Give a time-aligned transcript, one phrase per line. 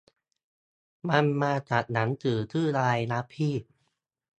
[1.09, 3.53] มันมาจากหนังสือชื่ออะไรนะพี่?